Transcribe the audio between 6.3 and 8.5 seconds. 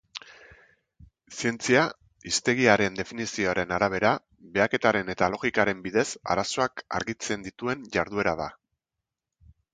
arazoak argitzen dituen jarduera